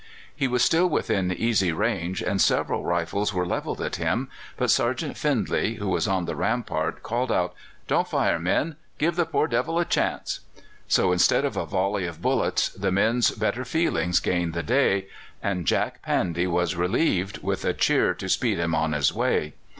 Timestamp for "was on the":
5.89-6.35